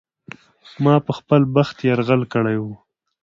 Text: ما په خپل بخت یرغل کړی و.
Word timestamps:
ما 0.83 0.95
په 1.05 1.11
خپل 1.19 1.41
بخت 1.55 1.77
یرغل 1.89 2.21
کړی 2.33 2.57
و. 2.63 2.65